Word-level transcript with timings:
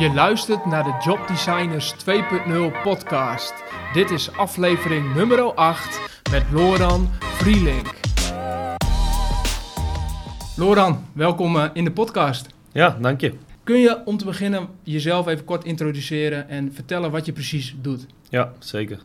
Je 0.00 0.12
luistert 0.12 0.66
naar 0.66 0.84
de 0.84 0.96
Job 1.04 1.28
Designers 1.28 1.94
2.0 1.94 2.82
podcast. 2.82 3.54
Dit 3.92 4.10
is 4.10 4.32
aflevering 4.32 5.14
nummer 5.14 5.42
8 5.54 6.00
met 6.30 6.44
Loran 6.52 7.08
Vrielink. 7.20 7.94
Loran, 10.56 11.04
welkom 11.12 11.56
eh, 11.56 11.70
in 11.72 11.84
de 11.84 11.92
podcast. 11.92 12.46
Ja, 12.72 12.96
dank 13.00 13.20
je. 13.20 13.34
Kun 13.64 13.78
je 13.78 14.02
om 14.04 14.16
te 14.16 14.24
beginnen 14.24 14.68
jezelf 14.82 15.26
even 15.26 15.44
kort 15.44 15.64
introduceren 15.64 16.48
en 16.48 16.72
vertellen 16.72 17.10
wat 17.10 17.26
je 17.26 17.32
precies 17.32 17.74
doet? 17.80 18.06
Ja, 18.28 18.52
zeker. 18.58 18.98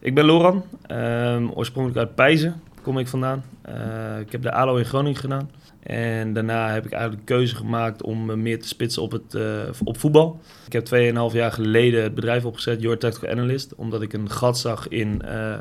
Ik 0.00 0.14
ben 0.14 0.24
Loran, 0.24 0.64
ehm, 0.86 1.48
oorspronkelijk 1.54 2.06
uit 2.06 2.14
Pijzen 2.14 2.62
kom 2.82 2.98
ik 2.98 3.08
vandaan. 3.08 3.44
Eh, 3.62 4.20
ik 4.20 4.32
heb 4.32 4.42
de 4.42 4.52
ALO 4.52 4.76
in 4.76 4.84
Groningen 4.84 5.20
gedaan. 5.20 5.50
En 5.82 6.32
daarna 6.32 6.72
heb 6.72 6.84
ik 6.84 6.92
eigenlijk 6.92 7.26
de 7.26 7.34
keuze 7.34 7.56
gemaakt 7.56 8.02
om 8.02 8.24
me 8.24 8.36
meer 8.36 8.60
te 8.60 8.68
spitsen 8.68 9.02
op, 9.02 9.12
het, 9.12 9.34
uh, 9.34 9.62
op 9.84 9.98
voetbal. 9.98 10.40
Ik 10.66 10.72
heb 10.72 10.86
2,5 11.30 11.34
jaar 11.36 11.52
geleden 11.52 12.02
het 12.02 12.14
bedrijf 12.14 12.44
opgezet, 12.44 12.82
Your 12.82 12.98
Tactical 12.98 13.30
Analyst. 13.30 13.74
Omdat 13.74 14.02
ik 14.02 14.12
een 14.12 14.30
gat 14.30 14.58
zag 14.58 14.88
in, 14.88 15.22
uh, 15.24 15.54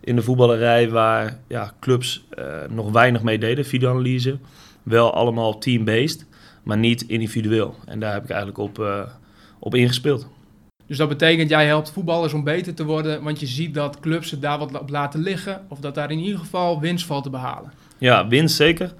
in 0.00 0.16
de 0.16 0.22
voetballerij 0.22 0.90
waar 0.90 1.38
ja, 1.46 1.72
clubs 1.80 2.24
nog 2.68 2.90
weinig 2.90 3.22
mee 3.22 3.38
deden, 3.38 3.64
videoanalyse. 3.64 4.38
Wel 4.82 5.14
allemaal 5.14 5.58
team-based, 5.58 6.26
maar 6.62 6.78
niet 6.78 7.02
individueel. 7.02 7.74
En 7.84 8.00
daar 8.00 8.12
heb 8.12 8.24
ik 8.24 8.30
eigenlijk 8.30 8.58
op, 8.58 9.06
op 9.58 9.74
ingespeeld. 9.74 10.28
Dus 10.86 10.96
dat 10.96 11.08
betekent, 11.08 11.50
jij 11.50 11.66
helpt 11.66 11.90
voetballers 11.90 12.32
om 12.32 12.44
beter 12.44 12.74
te 12.74 12.84
worden, 12.84 13.22
want 13.22 13.40
je 13.40 13.46
ziet 13.46 13.74
dat 13.74 14.00
clubs 14.00 14.30
het 14.30 14.42
daar 14.42 14.58
wat 14.58 14.80
op 14.80 14.88
laten 14.88 15.20
liggen, 15.20 15.66
of 15.68 15.78
dat 15.78 15.94
daar 15.94 16.10
in 16.10 16.18
ieder 16.18 16.38
geval 16.38 16.80
winst 16.80 17.06
valt 17.06 17.22
te 17.22 17.30
behalen. 17.30 17.72
Ja, 17.98 18.28
winst 18.28 18.56
zeker. 18.56 18.92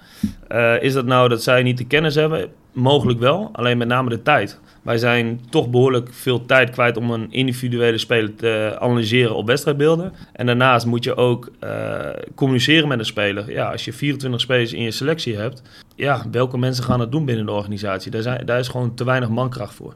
Uh, 0.52 0.82
is 0.82 0.92
dat 0.92 1.06
nou 1.06 1.28
dat 1.28 1.42
zij 1.42 1.62
niet 1.62 1.78
de 1.78 1.86
kennis 1.86 2.14
hebben? 2.14 2.48
Mogelijk 2.72 3.18
wel, 3.18 3.48
alleen 3.52 3.78
met 3.78 3.88
name 3.88 4.10
de 4.10 4.22
tijd. 4.22 4.60
Wij 4.82 4.98
zijn 4.98 5.40
toch 5.50 5.70
behoorlijk 5.70 6.08
veel 6.12 6.46
tijd 6.46 6.70
kwijt 6.70 6.96
om 6.96 7.10
een 7.10 7.32
individuele 7.32 7.98
speler 7.98 8.34
te 8.34 8.76
analyseren 8.78 9.34
op 9.34 9.46
wedstrijdbeelden. 9.46 10.12
En 10.32 10.46
daarnaast 10.46 10.86
moet 10.86 11.04
je 11.04 11.16
ook 11.16 11.50
uh, 11.64 11.98
communiceren 12.34 12.88
met 12.88 12.98
een 12.98 13.04
speler. 13.04 13.50
Ja, 13.50 13.70
als 13.70 13.84
je 13.84 13.92
24 13.92 14.40
spelers 14.40 14.72
in 14.72 14.82
je 14.82 14.90
selectie 14.90 15.36
hebt, 15.36 15.62
ja, 15.94 16.24
welke 16.30 16.58
mensen 16.58 16.84
gaan 16.84 17.00
het 17.00 17.12
doen 17.12 17.24
binnen 17.24 17.46
de 17.46 17.52
organisatie? 17.52 18.10
Daar, 18.10 18.22
zijn, 18.22 18.46
daar 18.46 18.58
is 18.58 18.68
gewoon 18.68 18.94
te 18.94 19.04
weinig 19.04 19.28
mankracht 19.28 19.74
voor. 19.74 19.94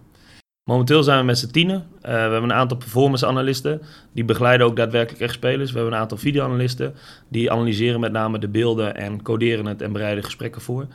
Momenteel 0.64 1.02
zijn 1.02 1.18
we 1.18 1.24
met 1.24 1.38
z'n 1.38 1.50
tienen. 1.50 1.76
Uh, 1.76 2.02
we 2.02 2.08
hebben 2.10 2.42
een 2.42 2.52
aantal 2.52 2.76
performance-analysten. 2.76 3.82
Die 4.12 4.24
begeleiden 4.24 4.66
ook 4.66 4.76
daadwerkelijk 4.76 5.22
echt 5.22 5.34
spelers. 5.34 5.70
We 5.70 5.76
hebben 5.76 5.94
een 5.94 6.00
aantal 6.00 6.18
video-analysten. 6.18 6.94
Die 7.28 7.50
analyseren 7.50 8.00
met 8.00 8.12
name 8.12 8.38
de 8.38 8.48
beelden 8.48 8.96
en 8.96 9.22
coderen 9.22 9.66
het 9.66 9.82
en 9.82 9.92
bereiden 9.92 10.24
gesprekken 10.24 10.62
voor. 10.62 10.86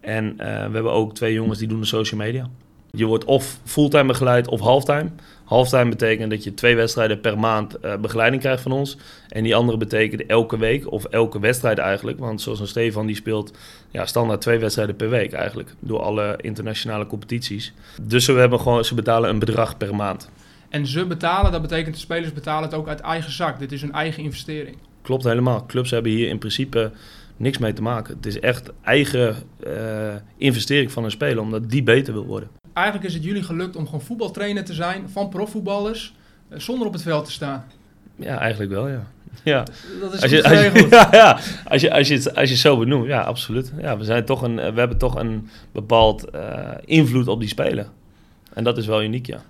En 0.00 0.24
uh, 0.24 0.38
we 0.38 0.44
hebben 0.44 0.92
ook 0.92 1.14
twee 1.14 1.32
jongens 1.32 1.58
die 1.58 1.68
doen 1.68 1.80
de 1.80 1.86
social 1.86 2.20
media. 2.20 2.48
Je 2.90 3.04
wordt 3.04 3.24
of 3.24 3.60
fulltime 3.64 4.06
begeleid 4.06 4.48
of 4.48 4.60
halftime. 4.60 5.10
Halftime 5.50 5.88
betekent 5.88 6.30
dat 6.30 6.44
je 6.44 6.54
twee 6.54 6.76
wedstrijden 6.76 7.20
per 7.20 7.38
maand 7.38 7.76
uh, 7.84 7.96
begeleiding 7.96 8.42
krijgt 8.42 8.62
van 8.62 8.72
ons. 8.72 8.96
En 9.28 9.42
die 9.42 9.54
andere 9.54 9.78
betekent 9.78 10.26
elke 10.26 10.58
week 10.58 10.92
of 10.92 11.04
elke 11.04 11.40
wedstrijd 11.40 11.78
eigenlijk. 11.78 12.18
Want 12.18 12.40
zoals 12.40 12.60
een 12.60 12.66
Stefan 12.66 13.06
die 13.06 13.16
speelt 13.16 13.52
ja, 13.88 14.06
standaard 14.06 14.40
twee 14.40 14.58
wedstrijden 14.58 14.96
per 14.96 15.10
week 15.10 15.32
eigenlijk. 15.32 15.74
Door 15.80 16.00
alle 16.00 16.38
internationale 16.40 17.06
competities. 17.06 17.72
Dus 18.02 18.26
we 18.26 18.32
hebben 18.32 18.60
gewoon, 18.60 18.84
ze 18.84 18.94
betalen 18.94 19.30
een 19.30 19.38
bedrag 19.38 19.76
per 19.76 19.94
maand. 19.94 20.30
En 20.68 20.86
ze 20.86 21.06
betalen, 21.06 21.52
dat 21.52 21.62
betekent 21.62 21.94
de 21.94 22.00
spelers 22.00 22.32
betalen 22.32 22.62
het 22.62 22.74
ook 22.74 22.88
uit 22.88 23.00
eigen 23.00 23.32
zak. 23.32 23.58
Dit 23.58 23.72
is 23.72 23.82
een 23.82 23.92
eigen 23.92 24.22
investering. 24.22 24.76
Klopt 25.02 25.24
helemaal. 25.24 25.66
Clubs 25.66 25.90
hebben 25.90 26.12
hier 26.12 26.28
in 26.28 26.38
principe 26.38 26.90
niks 27.36 27.58
mee 27.58 27.72
te 27.72 27.82
maken. 27.82 28.16
Het 28.16 28.26
is 28.26 28.40
echt 28.40 28.70
eigen 28.82 29.36
uh, 29.66 30.14
investering 30.36 30.92
van 30.92 31.04
een 31.04 31.10
speler, 31.10 31.42
omdat 31.42 31.70
die 31.70 31.82
beter 31.82 32.12
wil 32.12 32.26
worden 32.26 32.59
eigenlijk 32.80 33.08
is 33.08 33.14
het 33.14 33.24
jullie 33.24 33.42
gelukt 33.42 33.76
om 33.76 33.84
gewoon 33.84 34.00
voetbaltrainer 34.00 34.64
te 34.64 34.74
zijn 34.74 35.08
van 35.08 35.28
profvoetballers 35.28 36.14
uh, 36.48 36.58
zonder 36.58 36.86
op 36.86 36.92
het 36.92 37.02
veld 37.02 37.24
te 37.24 37.30
staan. 37.30 37.64
Ja, 38.16 38.38
eigenlijk 38.38 38.70
wel, 38.70 38.88
ja. 38.88 39.06
Ja. 39.42 39.64
Dat 40.00 40.12
is 40.12 40.22
als 40.22 40.30
je, 40.30 40.44
als 40.44 40.58
je, 40.58 40.86
ja, 40.90 41.08
ja, 41.10 41.38
als 41.64 41.80
je, 41.80 41.92
als 41.92 42.08
je, 42.08 42.14
het, 42.14 42.34
als 42.34 42.48
je 42.48 42.54
het 42.54 42.62
zo 42.62 42.78
benoemt, 42.78 43.06
ja, 43.06 43.20
absoluut. 43.20 43.72
Ja, 43.80 43.98
we, 43.98 44.04
zijn 44.04 44.24
toch 44.24 44.42
een, 44.42 44.54
we 44.54 44.78
hebben 44.78 44.98
toch 44.98 45.14
een 45.14 45.48
bepaald 45.72 46.24
uh, 46.34 46.68
invloed 46.84 47.28
op 47.28 47.40
die 47.40 47.48
speler. 47.48 47.88
En 48.52 48.64
dat 48.64 48.78
is 48.78 48.86
wel 48.86 49.02
uniek, 49.02 49.26
ja. 49.26 49.42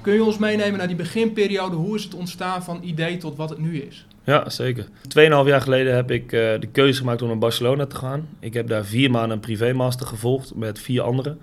Kun 0.00 0.14
je 0.14 0.24
ons 0.24 0.38
meenemen 0.38 0.78
naar 0.78 0.86
die 0.86 0.96
beginperiode? 0.96 1.76
Hoe 1.76 1.96
is 1.96 2.04
het 2.04 2.14
ontstaan 2.14 2.64
van 2.64 2.80
idee 2.82 3.16
tot 3.16 3.36
wat 3.36 3.50
het 3.50 3.58
nu 3.58 3.80
is? 3.80 4.06
Ja, 4.24 4.50
zeker. 4.50 4.86
Tweeënhalf 5.08 5.46
jaar 5.46 5.60
geleden 5.60 5.94
heb 5.94 6.10
ik 6.10 6.24
uh, 6.24 6.30
de 6.60 6.68
keuze 6.72 6.98
gemaakt 6.98 7.22
om 7.22 7.28
naar 7.28 7.38
Barcelona 7.38 7.86
te 7.86 7.96
gaan. 7.96 8.28
Ik 8.40 8.54
heb 8.54 8.68
daar 8.68 8.84
vier 8.84 9.10
maanden 9.10 9.30
een 9.30 9.40
privémaster 9.40 10.06
gevolgd 10.06 10.54
met 10.54 10.78
vier 10.78 11.02
anderen. 11.02 11.38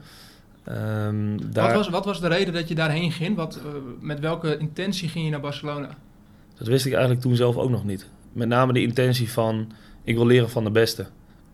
Um, 0.69 1.51
daar... 1.51 1.65
wat, 1.65 1.75
was, 1.75 1.89
wat 1.89 2.05
was 2.05 2.21
de 2.21 2.27
reden 2.27 2.53
dat 2.53 2.67
je 2.67 2.75
daarheen 2.75 3.11
ging? 3.11 3.35
Wat, 3.35 3.59
uh, 3.65 3.71
met 3.99 4.19
welke 4.19 4.57
intentie 4.57 5.09
ging 5.09 5.25
je 5.25 5.31
naar 5.31 5.39
Barcelona? 5.39 5.89
Dat 6.57 6.67
wist 6.67 6.85
ik 6.85 6.91
eigenlijk 6.91 7.21
toen 7.21 7.35
zelf 7.35 7.57
ook 7.57 7.69
nog 7.69 7.85
niet. 7.85 8.09
Met 8.33 8.47
name 8.47 8.73
de 8.73 8.81
intentie 8.81 9.31
van, 9.31 9.71
ik 10.03 10.15
wil 10.15 10.25
leren 10.25 10.49
van 10.49 10.63
de 10.63 10.71
beste. 10.71 11.05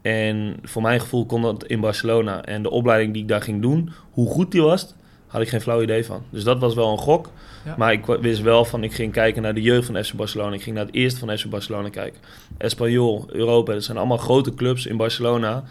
En 0.01 0.57
voor 0.63 0.81
mijn 0.81 0.99
gevoel 0.99 1.25
kon 1.25 1.41
dat 1.41 1.65
in 1.65 1.79
Barcelona. 1.79 2.43
En 2.43 2.63
de 2.63 2.69
opleiding 2.69 3.13
die 3.13 3.21
ik 3.21 3.27
daar 3.27 3.41
ging 3.41 3.61
doen, 3.61 3.91
hoe 4.11 4.29
goed 4.29 4.51
die 4.51 4.61
was, 4.61 4.95
had 5.27 5.41
ik 5.41 5.49
geen 5.49 5.61
flauw 5.61 5.81
idee 5.81 6.05
van. 6.05 6.23
Dus 6.29 6.43
dat 6.43 6.59
was 6.59 6.75
wel 6.75 6.91
een 6.91 6.97
gok. 6.97 7.29
Ja. 7.65 7.75
Maar 7.77 7.91
ik 7.91 8.05
wist 8.05 8.41
wel 8.41 8.65
van, 8.65 8.83
ik 8.83 8.93
ging 8.93 9.11
kijken 9.11 9.41
naar 9.41 9.53
de 9.53 9.61
jeugd 9.61 9.85
van 9.85 10.03
FC 10.03 10.13
Barcelona. 10.13 10.53
Ik 10.55 10.61
ging 10.61 10.75
naar 10.75 10.85
het 10.85 10.95
eerste 10.95 11.19
van 11.19 11.37
FC 11.37 11.49
Barcelona 11.49 11.89
kijken. 11.89 12.21
Espanyol, 12.57 13.25
Europa, 13.27 13.73
dat 13.73 13.83
zijn 13.83 13.97
allemaal 13.97 14.17
grote 14.17 14.53
clubs 14.53 14.85
in 14.85 14.97
Barcelona. 14.97 15.63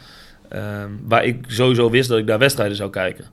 Um, 0.52 1.00
waar 1.08 1.24
ik 1.24 1.44
sowieso 1.46 1.90
wist 1.90 2.08
dat 2.08 2.18
ik 2.18 2.26
daar 2.26 2.38
wedstrijden 2.38 2.76
zou 2.76 2.90
kijken. 2.90 3.24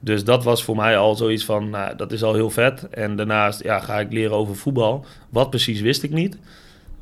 Dus 0.00 0.24
dat 0.24 0.44
was 0.44 0.64
voor 0.64 0.76
mij 0.76 0.96
al 0.96 1.14
zoiets 1.14 1.44
van, 1.44 1.70
nou, 1.70 1.96
dat 1.96 2.12
is 2.12 2.22
al 2.22 2.34
heel 2.34 2.50
vet. 2.50 2.88
En 2.88 3.16
daarnaast 3.16 3.62
ja, 3.62 3.80
ga 3.80 4.00
ik 4.00 4.12
leren 4.12 4.36
over 4.36 4.56
voetbal. 4.56 5.04
Wat 5.28 5.50
precies 5.50 5.80
wist 5.80 6.02
ik 6.02 6.10
niet. 6.10 6.38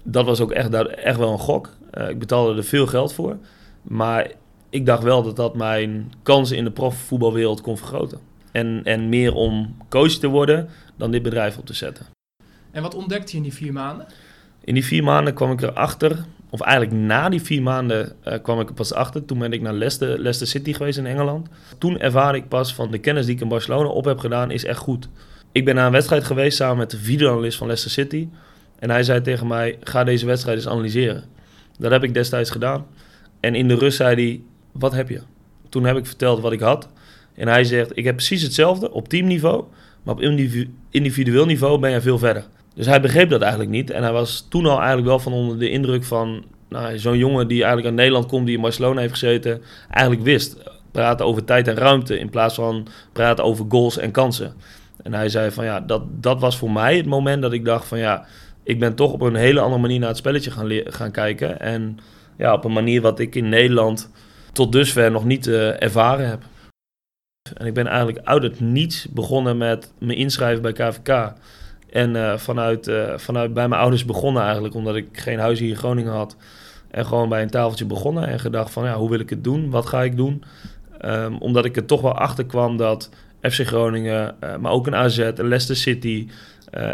Dat 0.02 0.24
was 0.24 0.40
ook 0.40 0.52
echt, 0.52 0.74
echt 0.94 1.18
wel 1.18 1.32
een 1.32 1.38
gok. 1.38 1.70
Uh, 1.94 2.08
ik 2.08 2.18
betaalde 2.18 2.56
er 2.56 2.64
veel 2.64 2.86
geld 2.86 3.12
voor. 3.12 3.36
Maar 3.82 4.30
ik 4.70 4.86
dacht 4.86 5.02
wel 5.02 5.22
dat 5.22 5.36
dat 5.36 5.54
mijn 5.54 6.12
kansen 6.22 6.56
in 6.56 6.64
de 6.64 6.70
profvoetbalwereld 6.70 7.60
kon 7.60 7.76
vergroten. 7.76 8.18
En, 8.52 8.80
en 8.84 9.08
meer 9.08 9.34
om 9.34 9.76
coach 9.88 10.12
te 10.12 10.28
worden 10.28 10.68
dan 10.96 11.10
dit 11.10 11.22
bedrijf 11.22 11.58
op 11.58 11.66
te 11.66 11.74
zetten. 11.74 12.06
En 12.70 12.82
wat 12.82 12.94
ontdekte 12.94 13.30
je 13.30 13.36
in 13.36 13.42
die 13.42 13.52
vier 13.52 13.72
maanden? 13.72 14.06
In 14.64 14.74
die 14.74 14.84
vier 14.84 15.04
maanden 15.04 15.34
kwam 15.34 15.52
ik 15.52 15.62
erachter 15.62 16.24
of 16.60 16.66
eigenlijk 16.66 17.00
na 17.00 17.28
die 17.28 17.42
vier 17.42 17.62
maanden 17.62 18.12
uh, 18.24 18.34
kwam 18.42 18.60
ik 18.60 18.74
pas 18.74 18.92
achter. 18.92 19.24
Toen 19.24 19.38
ben 19.38 19.52
ik 19.52 19.60
naar 19.60 19.72
Leicester, 19.72 20.08
Leicester 20.08 20.46
City 20.46 20.72
geweest 20.72 20.98
in 20.98 21.06
Engeland. 21.06 21.48
Toen 21.78 21.98
ervaar 21.98 22.34
ik 22.34 22.48
pas 22.48 22.74
van 22.74 22.90
de 22.90 22.98
kennis 22.98 23.26
die 23.26 23.34
ik 23.34 23.40
in 23.40 23.48
Barcelona 23.48 23.88
op 23.88 24.04
heb 24.04 24.18
gedaan, 24.18 24.50
is 24.50 24.64
echt 24.64 24.78
goed. 24.78 25.08
Ik 25.52 25.64
ben 25.64 25.74
naar 25.74 25.86
een 25.86 25.92
wedstrijd 25.92 26.24
geweest 26.24 26.56
samen 26.56 26.76
met 26.76 26.90
de 26.90 26.98
videoanalist 26.98 27.58
van 27.58 27.66
Leicester 27.66 28.04
City. 28.04 28.28
En 28.78 28.90
hij 28.90 29.02
zei 29.02 29.20
tegen 29.20 29.46
mij, 29.46 29.78
ga 29.80 30.04
deze 30.04 30.26
wedstrijd 30.26 30.56
eens 30.56 30.68
analyseren. 30.68 31.24
Dat 31.78 31.90
heb 31.90 32.04
ik 32.04 32.14
destijds 32.14 32.50
gedaan. 32.50 32.86
En 33.40 33.54
in 33.54 33.68
de 33.68 33.74
rust 33.74 33.96
zei 33.96 34.14
hij, 34.14 34.40
wat 34.72 34.92
heb 34.92 35.08
je? 35.08 35.20
Toen 35.68 35.84
heb 35.84 35.96
ik 35.96 36.06
verteld 36.06 36.40
wat 36.40 36.52
ik 36.52 36.60
had. 36.60 36.88
En 37.34 37.48
hij 37.48 37.64
zegt, 37.64 37.98
ik 37.98 38.04
heb 38.04 38.16
precies 38.16 38.42
hetzelfde 38.42 38.90
op 38.90 39.08
teamniveau. 39.08 39.64
Maar 40.02 40.14
op 40.14 40.20
individueel 40.90 41.46
niveau 41.46 41.78
ben 41.78 41.90
je 41.90 42.00
veel 42.00 42.18
verder. 42.18 42.44
Dus 42.76 42.86
hij 42.86 43.00
begreep 43.00 43.30
dat 43.30 43.40
eigenlijk 43.40 43.70
niet. 43.70 43.90
En 43.90 44.02
hij 44.02 44.12
was 44.12 44.46
toen 44.48 44.66
al 44.66 44.76
eigenlijk 44.76 45.06
wel 45.06 45.18
van 45.18 45.32
onder 45.32 45.58
de 45.58 45.70
indruk 45.70 46.04
van 46.04 46.44
nou, 46.68 46.98
zo'n 46.98 47.18
jongen 47.18 47.48
die 47.48 47.58
eigenlijk 47.58 47.86
uit 47.86 47.96
Nederland 47.96 48.26
komt, 48.26 48.46
die 48.46 48.56
in 48.56 48.62
Barcelona 48.62 49.00
heeft 49.00 49.12
gezeten, 49.12 49.62
eigenlijk 49.90 50.24
wist. 50.24 50.56
Praten 50.90 51.26
over 51.26 51.44
tijd 51.44 51.68
en 51.68 51.74
ruimte 51.74 52.18
in 52.18 52.30
plaats 52.30 52.54
van 52.54 52.86
praten 53.12 53.44
over 53.44 53.64
goals 53.68 53.98
en 53.98 54.10
kansen. 54.10 54.54
En 55.02 55.14
hij 55.14 55.28
zei 55.28 55.50
van 55.50 55.64
ja, 55.64 55.80
dat, 55.80 56.02
dat 56.10 56.40
was 56.40 56.58
voor 56.58 56.70
mij 56.70 56.96
het 56.96 57.06
moment 57.06 57.42
dat 57.42 57.52
ik 57.52 57.64
dacht 57.64 57.88
van 57.88 57.98
ja, 57.98 58.26
ik 58.62 58.78
ben 58.78 58.94
toch 58.94 59.12
op 59.12 59.20
een 59.20 59.34
hele 59.34 59.60
andere 59.60 59.80
manier 59.80 59.98
naar 59.98 60.08
het 60.08 60.16
spelletje 60.16 60.50
gaan, 60.50 60.70
gaan 60.84 61.10
kijken. 61.10 61.60
En 61.60 61.98
ja, 62.36 62.52
op 62.52 62.64
een 62.64 62.72
manier 62.72 63.00
wat 63.00 63.18
ik 63.18 63.34
in 63.34 63.48
Nederland 63.48 64.10
tot 64.52 64.72
dusver 64.72 65.10
nog 65.10 65.24
niet 65.24 65.46
uh, 65.46 65.82
ervaren 65.82 66.28
heb. 66.28 66.42
En 67.54 67.66
ik 67.66 67.74
ben 67.74 67.86
eigenlijk 67.86 68.26
uit 68.26 68.42
het 68.42 68.60
niets 68.60 69.08
begonnen 69.08 69.56
met 69.56 69.92
me 69.98 70.14
inschrijven 70.14 70.62
bij 70.62 70.72
KVK. 70.72 71.32
En 71.90 72.14
uh, 72.14 72.36
vanuit, 72.36 72.88
uh, 72.88 73.12
vanuit 73.16 73.54
bij 73.54 73.68
mijn 73.68 73.80
ouders 73.80 74.04
begonnen 74.04 74.42
eigenlijk, 74.42 74.74
omdat 74.74 74.96
ik 74.96 75.06
geen 75.12 75.38
huis 75.38 75.58
hier 75.58 75.68
in 75.68 75.76
Groningen 75.76 76.12
had. 76.12 76.36
En 76.90 77.06
gewoon 77.06 77.28
bij 77.28 77.42
een 77.42 77.50
tafeltje 77.50 77.84
begonnen 77.84 78.28
en 78.28 78.40
gedacht 78.40 78.72
van, 78.72 78.84
ja, 78.84 78.96
hoe 78.96 79.10
wil 79.10 79.20
ik 79.20 79.30
het 79.30 79.44
doen? 79.44 79.70
Wat 79.70 79.86
ga 79.86 80.02
ik 80.02 80.16
doen? 80.16 80.44
Um, 81.04 81.36
omdat 81.38 81.64
ik 81.64 81.76
er 81.76 81.86
toch 81.86 82.00
wel 82.00 82.14
achter 82.14 82.46
kwam 82.46 82.76
dat 82.76 83.10
FC 83.40 83.66
Groningen, 83.66 84.34
uh, 84.44 84.56
maar 84.56 84.72
ook 84.72 84.86
een 84.86 84.94
AZ, 84.94 85.30
Leicester 85.36 85.76
City, 85.76 86.28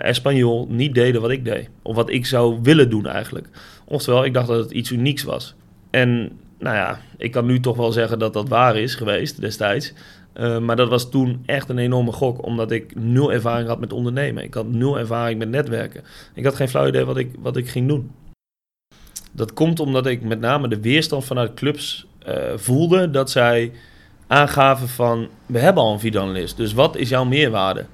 Espanyol 0.03 0.67
niet 0.71 0.95
deden 0.95 1.21
wat 1.21 1.31
ik 1.31 1.45
deed. 1.45 1.69
Of 1.83 1.97
wat 1.97 2.11
ik 2.11 2.27
zou 2.27 2.59
willen 2.63 2.91
doen 2.91 3.07
eigenlijk. 3.07 3.49
Oftewel, 3.85 4.25
ik 4.25 4.35
dacht 4.35 4.47
dat 4.47 4.59
het 4.59 4.71
iets 4.71 4.91
unieks 4.91 5.23
was. 5.23 5.55
En 5.91 6.39
nou 6.59 6.77
ja, 6.77 7.01
ik 7.17 7.31
kan 7.31 7.47
nu 7.47 7.61
toch 7.61 7.77
wel 7.77 7.93
zeggen 7.93 8.19
dat 8.19 8.33
dat 8.33 8.49
waar 8.49 8.77
is 8.77 8.95
geweest 8.95 9.41
destijds. 9.41 9.93
Uh, 10.41 10.59
maar 10.59 10.77
dat 10.77 10.89
was 10.89 11.11
toen 11.11 11.43
echt 11.47 11.69
een 11.69 11.79
enorme 11.79 12.13
gok, 12.13 12.45
omdat 12.45 12.71
ik 12.71 12.95
nul 12.95 13.33
ervaring 13.33 13.69
had 13.69 13.81
met 13.81 13.93
ondernemen. 13.93 14.43
Ik 14.43 14.55
had 14.55 14.67
nul 14.67 14.99
ervaring 14.99 15.39
met 15.39 15.49
netwerken. 15.49 16.03
Ik 16.35 16.45
had 16.45 16.55
geen 16.55 16.69
flauw 16.69 16.87
idee 16.87 17.05
wat 17.05 17.17
ik, 17.17 17.35
wat 17.39 17.57
ik 17.57 17.69
ging 17.69 17.89
doen. 17.89 18.11
Dat 19.33 19.53
komt 19.53 19.81
omdat 19.81 20.07
ik 20.07 20.23
met 20.23 20.41
name 20.41 20.69
de 20.69 20.81
weerstand 20.81 21.25
vanuit 21.25 21.55
clubs 21.55 22.07
uh, 22.29 22.35
voelde 22.57 23.11
dat 23.11 23.31
zij 23.31 23.73
aangaven 24.27 24.89
van, 24.89 25.29
we 25.47 25.59
hebben 25.59 25.83
al 25.83 25.93
een 25.93 26.01
videoanalist, 26.01 26.57
dus 26.57 26.73
wat 26.73 26.97
is 26.97 27.09
jouw 27.09 27.25
meerwaarde? 27.25 27.85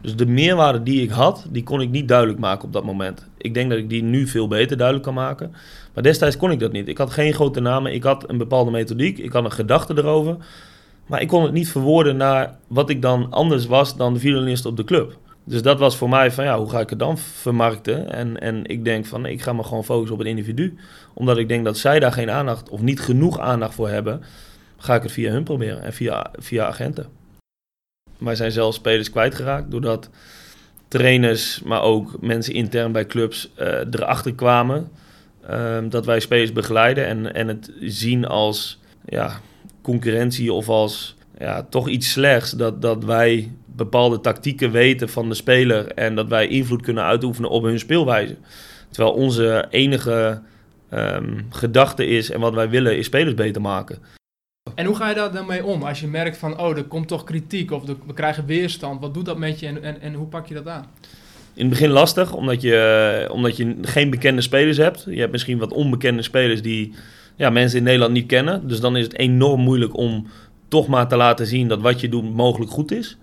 Dus 0.00 0.16
de 0.16 0.26
meerwaarde 0.26 0.82
die 0.82 1.02
ik 1.02 1.10
had, 1.10 1.46
die 1.50 1.62
kon 1.62 1.80
ik 1.80 1.90
niet 1.90 2.08
duidelijk 2.08 2.38
maken 2.38 2.64
op 2.64 2.72
dat 2.72 2.84
moment. 2.84 3.26
Ik 3.36 3.54
denk 3.54 3.70
dat 3.70 3.78
ik 3.78 3.88
die 3.88 4.02
nu 4.02 4.26
veel 4.26 4.48
beter 4.48 4.76
duidelijk 4.76 5.06
kan 5.06 5.14
maken. 5.14 5.52
Maar 5.94 6.02
destijds 6.02 6.36
kon 6.36 6.50
ik 6.50 6.60
dat 6.60 6.72
niet. 6.72 6.88
Ik 6.88 6.98
had 6.98 7.10
geen 7.10 7.32
grote 7.32 7.60
namen, 7.60 7.94
ik 7.94 8.02
had 8.02 8.28
een 8.28 8.38
bepaalde 8.38 8.70
methodiek, 8.70 9.18
ik 9.18 9.32
had 9.32 9.44
een 9.44 9.52
gedachte 9.52 9.94
erover. 9.96 10.36
Maar 11.08 11.20
ik 11.20 11.28
kon 11.28 11.42
het 11.42 11.52
niet 11.52 11.68
verwoorden 11.68 12.16
naar 12.16 12.56
wat 12.66 12.90
ik 12.90 13.02
dan 13.02 13.30
anders 13.30 13.66
was 13.66 13.96
dan 13.96 14.14
de 14.14 14.20
violinist 14.20 14.66
op 14.66 14.76
de 14.76 14.84
club. 14.84 15.18
Dus 15.44 15.62
dat 15.62 15.78
was 15.78 15.96
voor 15.96 16.08
mij 16.08 16.32
van 16.32 16.44
ja, 16.44 16.58
hoe 16.58 16.70
ga 16.70 16.80
ik 16.80 16.90
het 16.90 16.98
dan 16.98 17.18
vermarkten? 17.18 18.12
En, 18.12 18.40
en 18.40 18.66
ik 18.66 18.84
denk 18.84 19.06
van 19.06 19.26
ik 19.26 19.42
ga 19.42 19.52
me 19.52 19.62
gewoon 19.62 19.84
focussen 19.84 20.12
op 20.12 20.18
het 20.18 20.28
individu. 20.28 20.76
Omdat 21.14 21.38
ik 21.38 21.48
denk 21.48 21.64
dat 21.64 21.78
zij 21.78 22.00
daar 22.00 22.12
geen 22.12 22.30
aandacht 22.30 22.68
of 22.68 22.80
niet 22.80 23.00
genoeg 23.00 23.38
aandacht 23.38 23.74
voor 23.74 23.88
hebben, 23.88 24.22
ga 24.76 24.94
ik 24.94 25.02
het 25.02 25.12
via 25.12 25.30
hun 25.30 25.44
proberen 25.44 25.82
en 25.82 25.92
via, 25.92 26.30
via 26.38 26.66
agenten. 26.66 27.06
Wij 28.18 28.34
zijn 28.34 28.52
zelfs 28.52 28.76
spelers 28.76 29.10
kwijtgeraakt 29.10 29.70
doordat 29.70 30.10
trainers, 30.88 31.62
maar 31.62 31.82
ook 31.82 32.20
mensen 32.20 32.54
intern 32.54 32.92
bij 32.92 33.06
clubs 33.06 33.50
uh, 33.58 33.66
erachter 33.66 34.34
kwamen 34.34 34.88
uh, 35.50 35.78
dat 35.88 36.06
wij 36.06 36.20
spelers 36.20 36.52
begeleiden 36.52 37.06
en, 37.06 37.34
en 37.34 37.48
het 37.48 37.72
zien 37.80 38.26
als 38.26 38.78
ja, 39.04 39.40
concurrentie 39.88 40.52
of 40.52 40.68
als 40.68 41.16
ja, 41.38 41.62
toch 41.62 41.88
iets 41.88 42.10
slechts. 42.10 42.50
Dat, 42.50 42.82
dat 42.82 43.04
wij 43.04 43.52
bepaalde 43.66 44.20
tactieken 44.20 44.70
weten 44.70 45.08
van 45.08 45.28
de 45.28 45.34
speler 45.34 45.92
en 45.92 46.14
dat 46.14 46.28
wij 46.28 46.48
invloed 46.48 46.82
kunnen 46.82 47.04
uitoefenen 47.04 47.50
op 47.50 47.62
hun 47.62 47.78
speelwijze. 47.78 48.36
Terwijl 48.90 49.14
onze 49.14 49.66
enige 49.70 50.40
um, 50.92 51.46
gedachte 51.50 52.06
is 52.06 52.30
en 52.30 52.40
wat 52.40 52.54
wij 52.54 52.68
willen 52.68 52.98
is 52.98 53.06
spelers 53.06 53.34
beter 53.34 53.60
maken. 53.60 53.98
En 54.74 54.86
hoe 54.86 54.96
ga 54.96 55.08
je 55.08 55.14
daar 55.14 55.32
dan 55.32 55.46
mee 55.46 55.64
om? 55.64 55.82
Als 55.82 56.00
je 56.00 56.06
merkt 56.06 56.36
van, 56.36 56.60
oh, 56.60 56.76
er 56.76 56.84
komt 56.84 57.08
toch 57.08 57.24
kritiek 57.24 57.70
of 57.70 57.82
we 57.84 58.14
krijgen 58.14 58.46
weerstand. 58.46 59.00
Wat 59.00 59.14
doet 59.14 59.24
dat 59.24 59.38
met 59.38 59.60
je 59.60 59.66
en, 59.66 59.82
en, 59.82 60.00
en 60.00 60.14
hoe 60.14 60.26
pak 60.26 60.46
je 60.46 60.54
dat 60.54 60.68
aan? 60.68 60.86
In 61.54 61.64
het 61.64 61.70
begin 61.70 61.90
lastig, 61.90 62.32
omdat 62.32 62.60
je, 62.60 63.28
omdat 63.32 63.56
je 63.56 63.76
geen 63.82 64.10
bekende 64.10 64.40
spelers 64.40 64.76
hebt. 64.76 65.06
Je 65.10 65.20
hebt 65.20 65.32
misschien 65.32 65.58
wat 65.58 65.72
onbekende 65.72 66.22
spelers 66.22 66.62
die 66.62 66.94
ja, 67.38 67.50
mensen 67.50 67.78
in 67.78 67.84
Nederland 67.84 68.12
niet 68.12 68.26
kennen. 68.26 68.68
Dus 68.68 68.80
dan 68.80 68.96
is 68.96 69.04
het 69.04 69.18
enorm 69.18 69.60
moeilijk 69.60 69.96
om 69.96 70.26
toch 70.68 70.86
maar 70.86 71.08
te 71.08 71.16
laten 71.16 71.46
zien 71.46 71.68
dat 71.68 71.80
wat 71.80 72.00
je 72.00 72.08
doet 72.08 72.34
mogelijk 72.34 72.70
goed 72.70 72.92
is. 72.92 73.16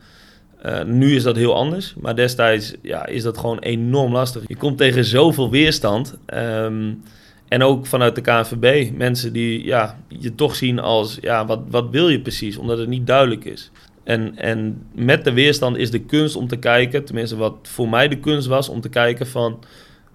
Uh, 0.66 0.84
nu 0.84 1.16
is 1.16 1.24
dat 1.24 1.36
heel 1.36 1.56
anders, 1.56 1.94
maar 2.00 2.16
destijds 2.16 2.74
ja, 2.82 3.06
is 3.06 3.24
dat 3.24 3.38
gewoon 3.38 3.60
enorm 3.60 4.12
lastig. 4.12 4.44
Je 4.48 4.56
komt 4.56 4.78
tegen 4.78 5.06
zoveel 5.06 5.50
weerstand. 5.50 6.18
Um, 6.34 7.02
en 7.48 7.64
ook 7.64 7.86
vanuit 7.86 8.16
de 8.16 8.22
KNVB, 8.22 8.92
mensen 8.98 9.34
die 9.34 9.66
ja, 9.66 10.00
je 10.08 10.36
toch 10.36 10.56
zien 10.56 10.80
als, 10.80 11.18
ja, 11.22 11.46
wat, 11.46 11.60
wat 11.70 11.90
wil 11.90 12.10
je 12.10 12.22
precies? 12.22 12.58
Omdat 12.58 12.78
het 12.78 12.88
niet 12.88 13.08
duidelijk 13.08 13.46
is. 13.46 13.72
En, 14.04 14.38
en 14.38 14.88
met 14.94 15.24
de 15.24 15.34
weerstand 15.34 15.78
is 15.78 15.92
de 15.92 16.00
kunst 16.00 16.36
om 16.36 16.48
te 16.48 16.58
kijken, 16.58 17.06
tenminste 17.06 17.36
wat 17.36 17.56
voor 17.62 17.90
mij 17.90 18.08
de 18.08 18.20
kunst 18.20 18.48
was, 18.48 18.70
om 18.70 18.82
te 18.82 18.90
kijken 18.90 19.28
van 19.28 19.60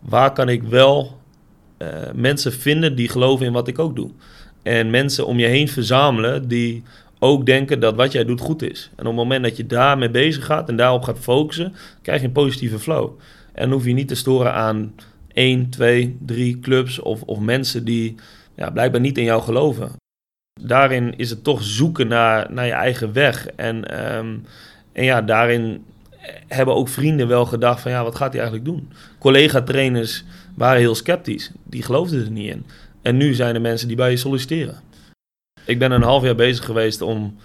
waar 0.01 0.33
kan 0.33 0.49
ik 0.49 0.63
wel 0.63 1.20
mensen 2.15 2.53
vinden 2.53 2.97
die 2.97 3.09
geloven 3.09 3.47
in 3.47 3.53
wat 3.53 3.69
ik 3.69 3.79
ook 3.79 3.97
doe. 3.97 4.11
En 4.63 4.91
mensen 4.91 5.27
om 5.27 5.39
je 5.39 5.47
heen 5.47 5.69
verzamelen 5.69 6.49
die 6.49 6.83
ook 7.19 7.47
denken 7.47 7.81
dat 7.81 7.95
wat 7.95 8.13
jij 8.13 8.25
doet 8.25 8.41
goed 8.41 8.63
is. 8.63 8.91
En 8.91 9.01
op 9.01 9.07
het 9.07 9.15
moment 9.15 9.43
dat 9.43 9.57
je 9.57 9.67
daarmee 9.67 10.11
bezig 10.11 10.45
gaat 10.45 10.69
en 10.69 10.77
daarop 10.77 11.03
gaat 11.03 11.19
focussen, 11.19 11.75
krijg 12.03 12.21
je 12.21 12.27
een 12.27 12.33
positieve 12.33 12.79
flow. 12.79 13.11
En 13.53 13.63
dan 13.63 13.73
hoef 13.73 13.85
je 13.85 13.93
niet 13.93 14.09
te 14.09 14.15
storen 14.15 14.53
aan 14.53 14.95
één, 15.33 15.71
twee, 15.71 16.17
drie 16.27 16.59
clubs 16.61 16.99
of, 16.99 17.23
of 17.23 17.39
mensen 17.39 17.85
die 17.85 18.15
ja, 18.55 18.71
blijkbaar 18.71 19.01
niet 19.01 19.19
in 19.19 19.25
jou 19.25 19.43
geloven. 19.43 19.93
Daarin 20.61 21.17
is 21.17 21.31
het 21.31 21.45
toch 21.45 21.63
zoeken 21.63 22.09
naar, 22.09 22.53
naar 22.53 22.67
je 22.67 22.73
eigen 22.73 23.13
weg. 23.13 23.47
En, 23.47 24.07
um, 24.17 24.45
en 24.93 25.05
ja, 25.05 25.23
daarin 25.23 25.85
hebben 26.49 26.75
ook 26.75 26.89
vrienden 26.89 27.29
wel 27.29 27.47
gedacht 27.47 27.81
van 27.81 27.91
ja, 27.91 28.03
wat 28.03 28.15
gaat 28.15 28.33
hij 28.33 28.41
eigenlijk 28.41 28.71
doen? 28.71 28.93
Collega-trainers 29.19 30.25
waren 30.57 30.81
heel 30.81 30.95
sceptisch. 30.95 31.51
Die 31.65 31.83
geloofden 31.83 32.25
er 32.25 32.31
niet 32.31 32.51
in. 32.51 32.67
En 33.03 33.17
nu 33.17 33.35
zijn 33.35 33.55
er 33.55 33.61
mensen 33.61 33.89
die 33.89 33.97
bij 33.97 34.11
je 34.11 34.17
solliciteren. 34.17 34.81
Ik 35.65 35.79
ben 35.79 35.91
een 35.91 36.03
half 36.03 36.23
jaar 36.23 36.35
bezig 36.35 36.65
geweest 36.65 37.03
om, 37.03 37.37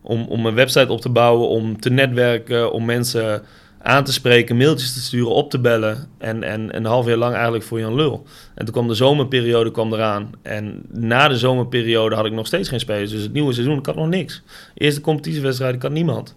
om, 0.00 0.26
om 0.28 0.46
een 0.46 0.54
website 0.54 0.92
op 0.92 1.00
te 1.00 1.08
bouwen, 1.08 1.48
om 1.48 1.80
te 1.80 1.90
netwerken, 1.90 2.72
om 2.72 2.84
mensen 2.84 3.42
aan 3.82 4.04
te 4.04 4.12
spreken, 4.12 4.56
mailtjes 4.56 4.92
te 4.92 5.00
sturen, 5.00 5.34
op 5.34 5.50
te 5.50 5.58
bellen. 5.58 6.08
En, 6.18 6.42
en 6.42 6.76
een 6.76 6.84
half 6.84 7.06
jaar 7.06 7.16
lang 7.16 7.34
eigenlijk 7.34 7.64
voor 7.64 7.80
Jan 7.80 7.94
Lul. 7.94 8.26
En 8.54 8.64
toen 8.64 8.74
kwam 8.74 8.88
de 8.88 8.94
zomerperiode 8.94 9.70
kwam 9.70 9.92
eraan. 9.92 10.30
En 10.42 10.82
na 10.88 11.28
de 11.28 11.38
zomerperiode 11.38 12.14
had 12.14 12.26
ik 12.26 12.32
nog 12.32 12.46
steeds 12.46 12.68
geen 12.68 12.80
spelers. 12.80 13.10
Dus 13.10 13.22
het 13.22 13.32
nieuwe 13.32 13.52
seizoen, 13.52 13.78
ik 13.78 13.86
had 13.86 13.96
nog 13.96 14.08
niks. 14.08 14.42
Eerste 14.74 15.00
competitiewedstrijd, 15.00 15.74
ik 15.74 15.82
had 15.82 15.90
niemand. 15.90 16.36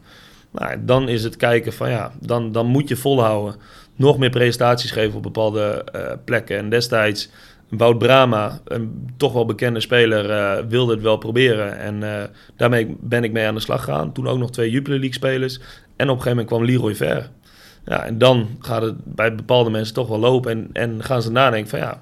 Nou, 0.52 0.86
dan 0.86 1.10
is 1.10 1.24
het 1.24 1.36
kijken 1.36 1.74
van 1.74 1.90
ja, 1.90 2.12
dan, 2.20 2.52
dan 2.52 2.66
moet 2.66 2.90
je 2.90 2.96
volhouden. 2.96 3.56
Nog 4.04 4.18
meer 4.18 4.30
presentaties 4.30 4.92
geven 4.92 5.16
op 5.16 5.24
bepaalde 5.24 5.86
uh, 5.96 6.02
plekken. 6.26 6.58
En 6.58 6.70
destijds, 6.70 7.30
Wout 7.70 7.98
Brama, 7.98 8.60
een 8.66 9.10
toch 9.18 9.34
wel 9.34 9.46
bekende 9.46 9.80
speler, 9.80 10.30
uh, 10.30 10.66
wilde 10.70 10.94
het 10.94 11.02
wel 11.02 11.18
proberen. 11.18 11.80
En 11.80 12.02
uh, 12.02 12.24
daarmee 12.56 12.96
ben 13.00 13.24
ik 13.24 13.32
mee 13.32 13.48
aan 13.48 13.56
de 13.56 13.62
slag 13.62 13.84
gegaan. 13.84 14.14
Toen 14.14 14.28
ook 14.28 14.38
nog 14.38 14.52
twee 14.52 14.70
Jupiler 14.70 15.00
League 15.00 15.16
spelers. 15.16 15.60
En 15.96 16.10
op 16.10 16.16
een 16.16 16.22
gegeven 16.24 16.30
moment 16.30 16.48
kwam 16.48 16.66
Leroy 16.66 16.96
Ver. 16.96 17.30
Ja, 17.86 18.06
en 18.06 18.18
dan 18.18 18.48
gaat 18.60 18.82
het 18.82 18.96
bij 19.04 19.36
bepaalde 19.36 19.70
mensen 19.70 19.94
toch 19.94 20.08
wel 20.08 20.20
lopen. 20.20 20.52
En, 20.52 20.70
en 20.74 21.04
gaan 21.04 21.22
ze 21.22 21.32
nadenken 21.32 21.70
van 21.70 21.80
ja, 21.80 22.02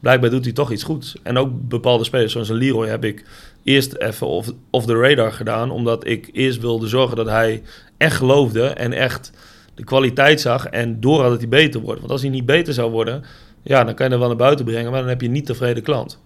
blijkbaar 0.00 0.30
doet 0.30 0.44
hij 0.44 0.52
toch 0.52 0.72
iets 0.72 0.82
goeds. 0.82 1.16
En 1.22 1.38
ook 1.38 1.68
bepaalde 1.68 2.04
spelers, 2.04 2.32
zoals 2.32 2.48
een 2.48 2.56
Leroy, 2.56 2.88
heb 2.88 3.04
ik 3.04 3.24
eerst 3.62 3.94
even 3.94 4.26
off, 4.26 4.52
off 4.70 4.86
the 4.86 4.96
radar 4.96 5.32
gedaan. 5.32 5.70
Omdat 5.70 6.06
ik 6.06 6.30
eerst 6.32 6.60
wilde 6.60 6.86
zorgen 6.86 7.16
dat 7.16 7.28
hij 7.28 7.62
echt 7.96 8.16
geloofde 8.16 8.66
en 8.66 8.92
echt 8.92 9.32
de 9.74 9.84
kwaliteit 9.84 10.40
zag. 10.40 10.66
En 10.66 11.00
door 11.00 11.22
dat 11.22 11.38
hij 11.38 11.48
beter 11.48 11.80
wordt. 11.80 12.00
Want 12.00 12.12
als 12.12 12.20
hij 12.20 12.30
niet 12.30 12.46
beter 12.46 12.74
zou 12.74 12.90
worden, 12.90 13.24
ja, 13.62 13.84
dan 13.84 13.94
kan 13.94 14.06
je 14.06 14.12
er 14.12 14.18
wel 14.18 14.28
naar 14.28 14.36
buiten 14.36 14.64
brengen. 14.64 14.90
Maar 14.90 15.00
dan 15.00 15.08
heb 15.08 15.20
je 15.20 15.28
niet 15.28 15.46
tevreden 15.46 15.82
klant. 15.82 16.20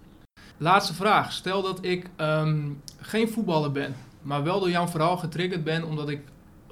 Laatste 0.57 0.93
vraag. 0.93 1.31
Stel 1.31 1.61
dat 1.61 1.79
ik 1.81 2.09
um, 2.21 2.81
geen 2.99 3.29
voetballer 3.29 3.71
ben, 3.71 3.95
maar 4.21 4.43
wel 4.43 4.59
door 4.59 4.69
jouw 4.69 4.87
verhaal 4.87 5.17
getriggerd 5.17 5.63
ben 5.63 5.83
omdat 5.83 6.09
ik 6.09 6.19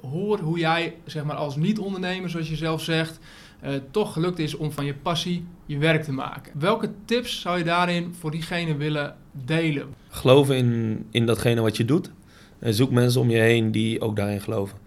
hoor 0.00 0.38
hoe 0.38 0.58
jij 0.58 0.94
zeg 1.04 1.24
maar, 1.24 1.36
als 1.36 1.56
niet-ondernemer, 1.56 2.30
zoals 2.30 2.48
je 2.48 2.56
zelf 2.56 2.82
zegt, 2.82 3.18
uh, 3.64 3.70
toch 3.90 4.12
gelukt 4.12 4.38
is 4.38 4.54
om 4.54 4.72
van 4.72 4.84
je 4.84 4.94
passie 4.94 5.46
je 5.66 5.78
werk 5.78 6.02
te 6.02 6.12
maken. 6.12 6.52
Welke 6.58 6.90
tips 7.04 7.40
zou 7.40 7.58
je 7.58 7.64
daarin 7.64 8.14
voor 8.18 8.30
diegene 8.30 8.76
willen 8.76 9.16
delen? 9.32 9.94
Geloof 10.08 10.50
in, 10.50 11.06
in 11.10 11.26
datgene 11.26 11.60
wat 11.60 11.76
je 11.76 11.84
doet. 11.84 12.10
En 12.58 12.74
zoek 12.74 12.90
mensen 12.90 13.20
om 13.20 13.30
je 13.30 13.38
heen 13.38 13.70
die 13.72 14.00
ook 14.00 14.16
daarin 14.16 14.40
geloven. 14.40 14.78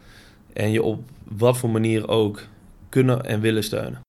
En 0.53 0.71
je 0.71 0.83
op 0.83 1.03
wat 1.23 1.57
voor 1.57 1.69
manier 1.69 2.07
ook 2.07 2.47
kunnen 2.89 3.25
en 3.25 3.41
willen 3.41 3.63
steunen. 3.63 3.99